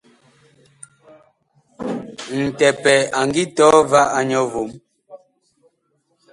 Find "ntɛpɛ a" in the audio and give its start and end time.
2.45-3.19